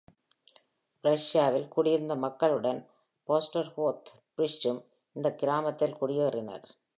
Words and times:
பிரஷ்யாவில் 1.03 1.67
குடியிருந்த 1.67 2.15
மக்களுடன் 2.15 2.79
பாஸ்டர் 3.29 3.71
கோத்தார்ட் 3.77 4.11
ஃபிரிட்ஷும் 4.33 4.81
இந்த 5.15 5.35
கிராமத்தில் 5.35 5.97
குடியேறினார். 6.01 6.65